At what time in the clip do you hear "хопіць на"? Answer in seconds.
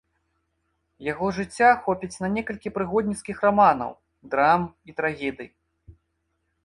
1.83-2.31